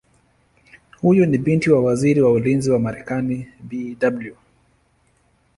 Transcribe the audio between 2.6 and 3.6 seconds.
wa Marekani